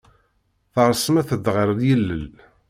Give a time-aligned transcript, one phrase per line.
[0.73, 2.19] Tersemt-d ɣef yilel.